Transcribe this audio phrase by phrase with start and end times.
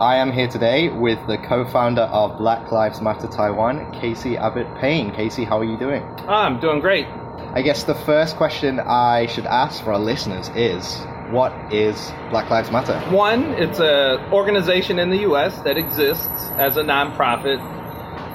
[0.00, 5.14] I am here today with the co-founder of Black Lives Matter Taiwan, Casey Abbott Payne.
[5.14, 6.02] Casey, how are you doing?
[6.20, 7.06] Ah, I'm doing great.
[7.52, 12.48] I guess the first question I should ask for our listeners is, what is Black
[12.48, 12.98] Lives Matter?
[13.14, 15.58] One, it's an organization in the U.S.
[15.64, 17.58] that exists as a nonprofit,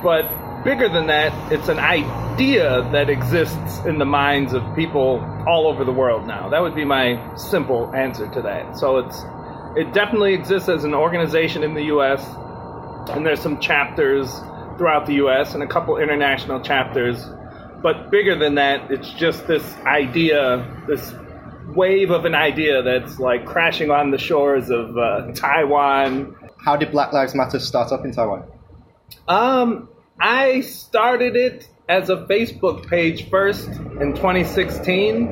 [0.03, 5.67] but bigger than that, it's an idea that exists in the minds of people all
[5.67, 6.47] over the world now.
[6.47, 8.77] That would be my simple answer to that.
[8.77, 9.25] So it's
[9.75, 12.25] it definitely exists as an organization in the U.S.
[13.09, 14.29] and there's some chapters
[14.77, 15.53] throughout the U.S.
[15.53, 17.23] and a couple international chapters.
[17.81, 21.13] But bigger than that, it's just this idea, this
[21.67, 26.35] wave of an idea that's like crashing on the shores of uh, Taiwan.
[26.57, 28.43] How did Black Lives Matter start up in Taiwan?
[29.27, 35.27] Um, I started it as a Facebook page first in 2016,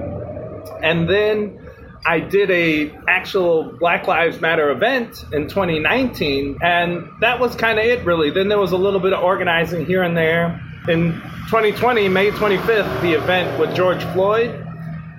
[0.83, 1.62] and then
[2.05, 7.85] I did a actual Black Lives Matter event in 2019, and that was kind of
[7.85, 8.29] it, really.
[8.29, 10.61] Then there was a little bit of organizing here and there.
[10.89, 11.13] In
[11.47, 14.49] 2020, May 25th, the event with George Floyd,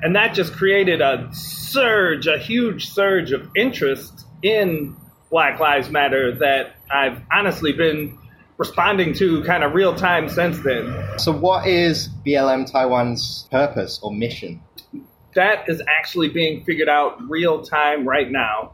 [0.02, 4.94] and that just created a surge, a huge surge of interest in
[5.30, 8.18] Black Lives Matter that I've honestly been
[8.58, 10.94] responding to kind of real time since then.
[11.18, 14.60] So, what is BLM Taiwan's purpose or mission?
[15.34, 18.72] That is actually being figured out real time right now.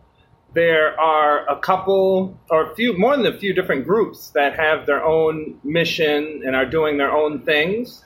[0.53, 4.87] There are a couple or a few more than a few different groups that have
[4.87, 8.05] their own mission and are doing their own things.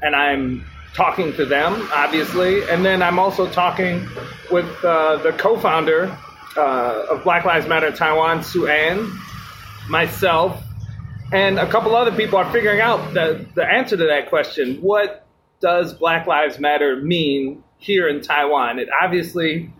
[0.00, 2.62] And I'm talking to them, obviously.
[2.68, 4.08] And then I'm also talking
[4.50, 6.16] with uh, the co founder
[6.56, 9.10] uh, of Black Lives Matter Taiwan, Sue Ann,
[9.88, 10.62] myself,
[11.32, 14.76] and a couple other people are figuring out the, the answer to that question.
[14.76, 15.26] What
[15.60, 18.78] does Black Lives Matter mean here in Taiwan.
[18.78, 19.70] It obviously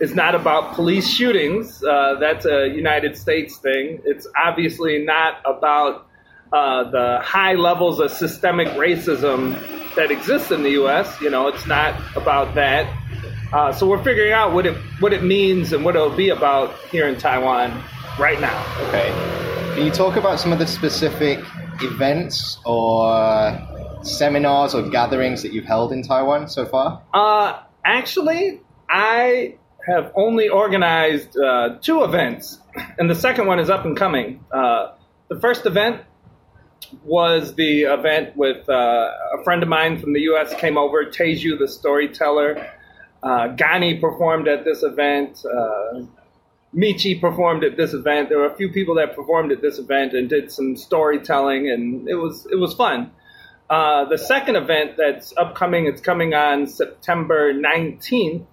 [0.00, 1.82] is not about police shootings.
[1.82, 4.00] Uh, that's a United States thing.
[4.04, 6.06] It's obviously not about
[6.52, 9.58] uh, the high levels of systemic racism
[9.94, 11.20] that exists in the U.S.
[11.20, 12.92] You know, it's not about that.
[13.52, 16.74] Uh, so we're figuring out what it what it means and what it'll be about
[16.90, 17.70] here in Taiwan
[18.18, 18.66] right now.
[18.88, 19.08] Okay.
[19.74, 21.40] Can you talk about some of the specific
[21.80, 23.50] events or
[24.04, 27.02] seminars or gatherings that you've held in Taiwan so far?
[27.12, 29.56] Uh, actually, I
[29.86, 32.58] have only organized uh, two events,
[32.98, 34.44] and the second one is up and coming.
[34.52, 34.92] Uh,
[35.28, 36.02] the first event
[37.02, 40.54] was the event with uh, a friend of mine from the U.S.
[40.54, 42.70] came over, Teju the storyteller.
[43.22, 45.44] Uh, Gani performed at this event.
[45.44, 46.02] Uh,
[46.74, 48.28] Michi performed at this event.
[48.28, 52.08] There were a few people that performed at this event and did some storytelling, and
[52.08, 53.12] it was it was fun.
[53.68, 58.46] Uh, the second event that's upcoming, it's coming on September 19th,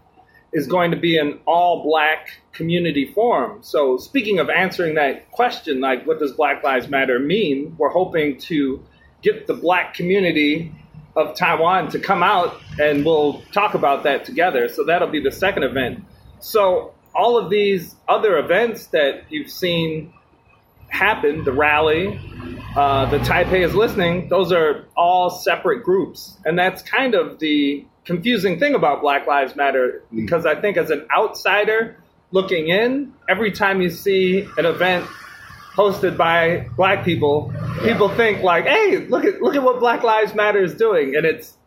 [0.53, 3.59] is going to be an all black community forum.
[3.61, 8.37] So, speaking of answering that question, like what does Black Lives Matter mean, we're hoping
[8.41, 8.83] to
[9.21, 10.73] get the black community
[11.15, 14.69] of Taiwan to come out and we'll talk about that together.
[14.69, 16.03] So, that'll be the second event.
[16.39, 20.13] So, all of these other events that you've seen
[20.89, 22.19] happen, the rally,
[22.75, 26.37] uh, the Taipei is listening, those are all separate groups.
[26.45, 30.21] And that's kind of the confusing thing about Black Lives Matter, mm.
[30.21, 31.97] because I think as an outsider
[32.31, 35.05] looking in, every time you see an event
[35.75, 40.33] hosted by black people, people think like, hey, look at look at what Black Lives
[40.33, 41.15] Matter is doing.
[41.15, 41.57] And it's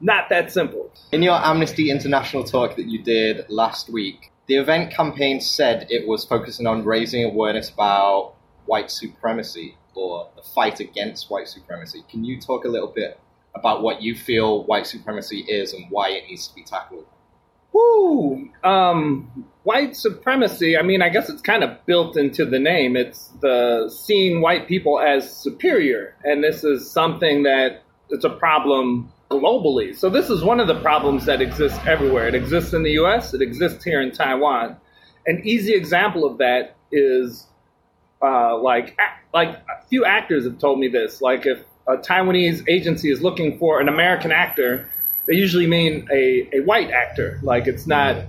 [0.00, 0.90] not that simple.
[1.12, 6.06] In your Amnesty International talk that you did last week, the event campaign said it
[6.06, 8.34] was focusing on raising awareness about
[8.66, 12.04] white supremacy or the fight against white supremacy.
[12.08, 13.18] Can you talk a little bit
[13.54, 17.06] about what you feel white supremacy is and why it needs to be tackled?
[17.72, 18.48] Woo!
[18.64, 22.96] Um, white supremacy, I mean, I guess it's kind of built into the name.
[22.96, 26.14] It's the seeing white people as superior.
[26.24, 29.96] And this is something that it's a problem globally.
[29.96, 32.28] So this is one of the problems that exists everywhere.
[32.28, 34.76] It exists in the US, it exists here in Taiwan.
[35.26, 37.46] An easy example of that is
[38.22, 38.98] uh, like
[39.32, 41.20] like a few actors have told me this.
[41.20, 44.88] Like if a Taiwanese agency is looking for an American actor,
[45.26, 47.38] they usually mean a, a white actor.
[47.42, 48.24] Like it's not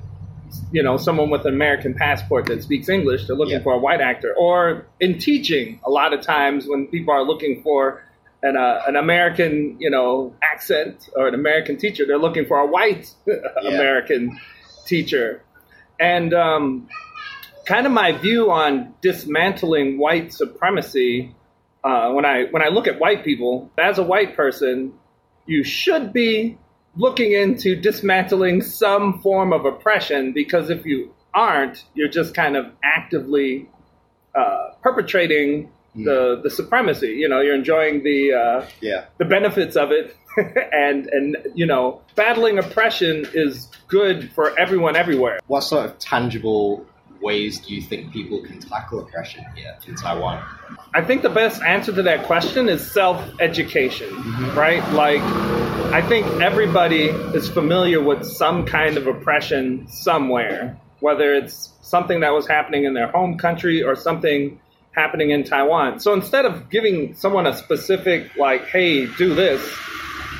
[0.72, 3.28] you know someone with an American passport that speaks English.
[3.28, 3.63] They're looking yeah.
[3.63, 4.34] for a white actor.
[4.38, 8.04] Or in teaching, a lot of times when people are looking for
[8.44, 12.06] an, uh, an American, you know, accent or an American teacher.
[12.06, 13.36] They're looking for a white yeah.
[13.63, 14.40] American
[14.86, 15.42] teacher.
[16.00, 16.88] And um,
[17.68, 21.36] kind of my view on dismantling white supremacy.
[21.84, 24.94] Uh, when I when I look at white people as a white person,
[25.46, 26.58] you should be
[26.96, 32.66] looking into dismantling some form of oppression because if you aren't, you're just kind of
[32.84, 33.69] actively
[34.34, 37.10] uh, perpetrating the the supremacy.
[37.10, 39.06] You know, you're enjoying the uh, Yeah.
[39.18, 40.16] the benefits of it,
[40.74, 45.40] and and you know, battling oppression is good for everyone everywhere.
[45.48, 46.86] What sort of tangible
[47.22, 50.44] ways do you think people can tackle oppression here in Taiwan?
[50.94, 54.58] I think the best answer to that question is self education, mm-hmm.
[54.58, 54.88] right?
[54.94, 55.22] Like,
[55.94, 62.34] I think everybody is familiar with some kind of oppression somewhere, whether it's something that
[62.34, 64.60] was happening in their home country or something
[64.92, 66.00] happening in Taiwan.
[66.00, 69.62] So instead of giving someone a specific, like, hey, do this,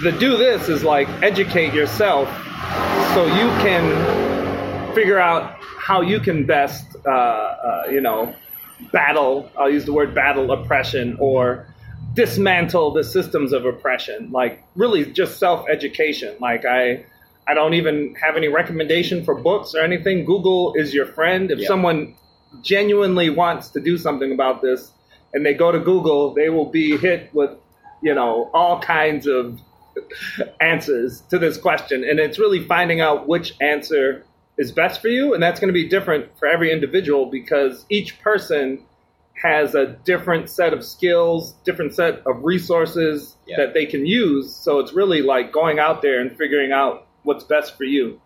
[0.02, 2.28] the do this is like educate yourself
[3.14, 5.57] so you can figure out
[5.88, 8.36] how you can best, uh, uh, you know,
[8.92, 11.66] battle, I'll use the word battle oppression or
[12.14, 14.30] dismantle the systems of oppression.
[14.32, 16.36] Like really just self-education.
[16.42, 17.06] Like I
[17.48, 20.26] I don't even have any recommendation for books or anything.
[20.26, 21.50] Google is your friend.
[21.52, 21.68] If Yeah.
[21.68, 22.16] someone
[22.62, 24.92] genuinely wants to do something about this
[25.34, 27.52] and they go to Google, they will be hit with,
[28.04, 29.58] you know, all kinds of
[30.60, 32.04] answers to this question.
[32.04, 34.26] And it's really finding out which answer
[34.58, 35.34] is best for you.
[35.34, 38.84] And that's going to be different for every individual because each person
[39.44, 43.58] has a different set of skills, different set of resources Yeah.
[43.58, 44.56] that they can use.
[44.56, 48.20] So it's really like going out there and figuring out what's best for you.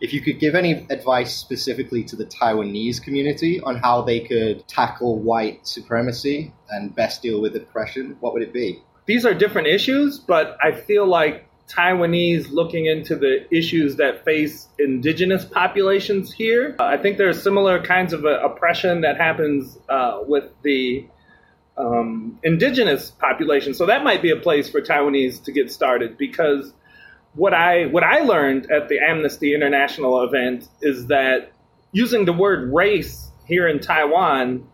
[0.00, 4.66] If you could give any advice specifically to the Taiwanese community on how they could
[4.68, 8.82] tackle white supremacy and best deal with oppression, what would it be?
[9.06, 14.68] these are different issues, but I feel like Taiwanese looking into the issues that face
[14.78, 16.74] indigenous populations here.
[16.78, 21.06] Uh, I think there are similar kinds of uh, oppression that happens uh, with the
[21.76, 23.74] um, indigenous population.
[23.74, 26.72] So that might be a place for Taiwanese to get started because
[27.34, 31.52] what I what I learned at the Amnesty International event is that
[31.92, 34.66] using the word race here in Taiwan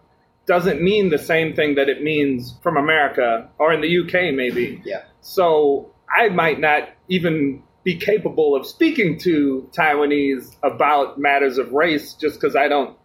[0.47, 4.81] doesn't mean the same thing that it means from America or in the UK maybe.
[4.85, 5.03] Yeah.
[5.21, 12.15] So I might not even be capable of speaking to Taiwanese about matters of race
[12.15, 12.97] just because I don't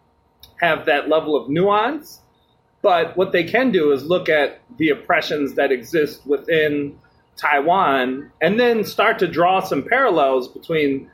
[0.60, 2.20] have that level of nuance.
[2.82, 6.98] But what they can do is look at the oppressions that exist within
[7.36, 11.10] Taiwan and then start to draw some parallels between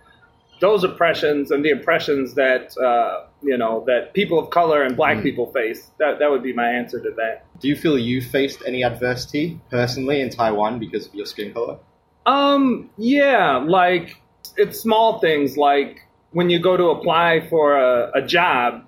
[0.60, 5.22] those oppressions and the oppressions that uh, you know that people of color and black
[5.22, 5.90] people face.
[5.98, 7.44] That that would be my answer to that.
[7.60, 11.78] Do you feel you faced any adversity personally in Taiwan because of your skin color?
[12.26, 14.20] Um, yeah, like
[14.56, 16.00] it's small things like
[16.32, 18.84] when you go to apply for a, a job,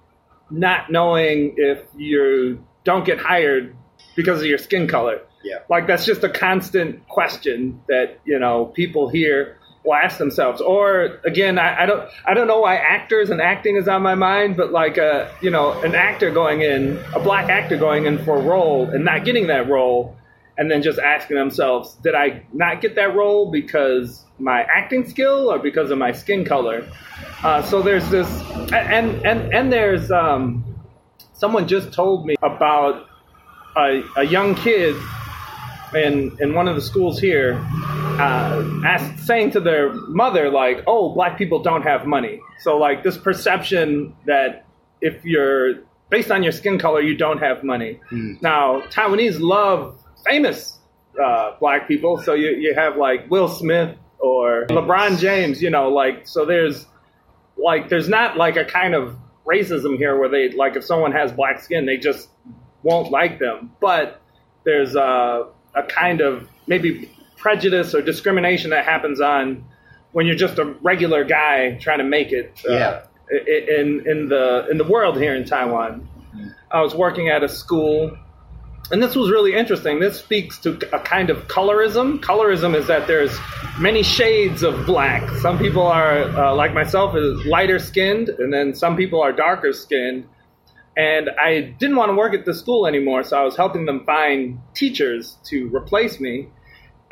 [0.51, 3.77] not knowing if you don't get hired
[4.17, 5.21] because of your skin color.
[5.45, 5.59] Yeah.
[5.71, 10.61] Like that's just a constant question that, you know, people here will ask themselves.
[10.61, 14.17] Or again, I, I don't I don't know why actors and acting is on my
[14.17, 18.19] mind, but like a you know, an actor going in, a black actor going in
[18.25, 20.18] for a role and not getting that role
[20.59, 25.51] and then just asking themselves, did I not get that role because my acting skill
[25.51, 26.87] or because of my skin color?
[27.45, 28.29] Uh, so there's this,
[28.73, 30.65] and and and there's um,
[31.33, 33.07] someone just told me about
[33.77, 34.97] a, a young kid
[35.95, 37.55] in in one of the schools here,
[38.19, 43.05] uh, asked, saying to their mother like, "Oh, black people don't have money." So like
[43.05, 44.67] this perception that
[45.01, 48.01] if you're based on your skin color, you don't have money.
[48.41, 50.79] Now Taiwanese love famous
[51.23, 55.89] uh, black people, so you you have like Will Smith or LeBron James, you know,
[55.89, 56.87] like so there's
[57.57, 61.33] like there's not like a kind of racism here where they like if someone has
[61.33, 62.29] black skin they just
[62.83, 63.73] won't like them.
[63.81, 64.21] But
[64.65, 69.65] there's a, a kind of maybe prejudice or discrimination that happens on
[70.13, 73.01] when you're just a regular guy trying to make it uh, Yeah.
[73.31, 76.07] in in the in the world here in Taiwan.
[76.71, 78.17] I was working at a school
[78.91, 80.01] and this was really interesting.
[80.01, 82.21] This speaks to a kind of colorism.
[82.21, 83.37] Colorism is that there's
[83.79, 85.29] many shades of black.
[85.41, 89.73] Some people are, uh, like myself, is lighter skinned, and then some people are darker
[89.73, 90.27] skinned.
[90.97, 94.05] And I didn't want to work at the school anymore, so I was helping them
[94.05, 96.49] find teachers to replace me.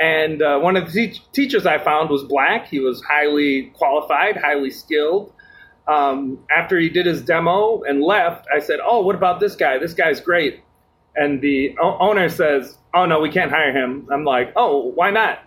[0.00, 2.68] And uh, one of the te- teachers I found was black.
[2.68, 5.32] He was highly qualified, highly skilled.
[5.86, 9.78] Um, after he did his demo and left, I said, "Oh, what about this guy?
[9.78, 10.62] This guy's great."
[11.16, 15.10] And the o- owner says, "Oh no, we can't hire him." I'm like, "Oh, why
[15.10, 15.38] not?"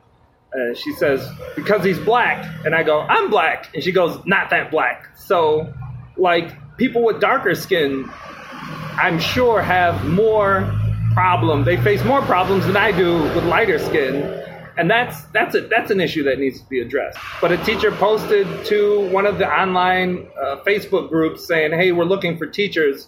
[0.54, 4.50] Uh, she says, "Because he's black." And I go, "I'm black," and she goes, "Not
[4.50, 5.72] that black." So,
[6.18, 8.10] like people with darker skin,
[8.98, 10.72] I'm sure have more
[11.14, 11.64] problem.
[11.64, 14.16] They face more problems than I do with lighter skin,
[14.78, 17.20] and that's that's a, that's an issue that needs to be addressed.
[17.42, 22.06] But a teacher posted to one of the online uh, Facebook groups saying, "Hey, we're
[22.06, 23.08] looking for teachers."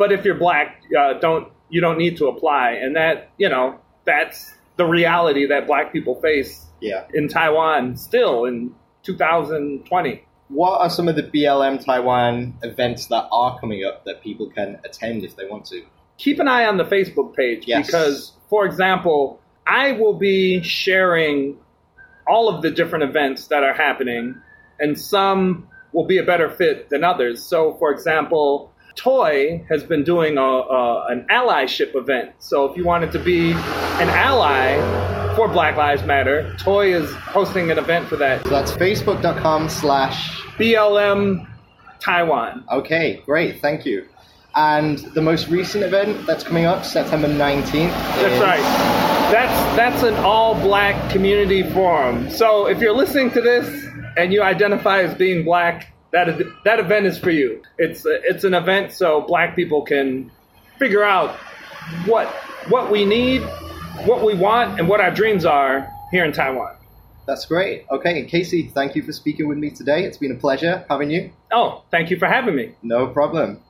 [0.00, 3.78] but if you're black, uh, don't you don't need to apply, and that you know
[4.04, 7.04] that's the reality that black people face Yeah.
[7.12, 10.24] in Taiwan still in 2020.
[10.48, 14.78] What are some of the BLM Taiwan events that are coming up that people can
[14.84, 15.82] attend if they want to?
[16.18, 17.86] Keep an eye on the Facebook page Yes.
[17.86, 21.56] because, for example, I will be sharing
[22.26, 24.40] all of the different events that are happening,
[24.80, 27.42] and some will be a better fit than others.
[27.44, 32.32] So, for example, Toy has been doing a, a, an allyship event.
[32.38, 37.70] So, if you wanted to be an ally for Black Lives Matter, Toy is hosting
[37.70, 38.42] an event for that.
[38.44, 40.42] So that's facebook.com slash.
[40.58, 41.46] BLM
[42.00, 42.64] Taiwan.
[42.70, 44.06] Okay, great, thank you.
[44.54, 47.72] And the most recent event that's coming up, September 19th.
[47.72, 49.00] That's right.
[49.30, 52.28] That's that's an all black community forum.
[52.30, 56.28] So if you're listening to this and you identify as being black, that
[56.64, 57.62] that event is for you.
[57.78, 60.30] It's it's an event so black people can
[60.78, 61.36] figure out
[62.06, 62.28] what
[62.68, 63.42] what we need,
[64.04, 66.76] what we want, and what our dreams are here in Taiwan.
[67.26, 67.86] That's great.
[67.90, 70.04] Okay, and Casey, thank you for speaking with me today.
[70.04, 71.30] It's been a pleasure having you.
[71.52, 72.74] Oh, thank you for having me.
[72.82, 73.62] No problem.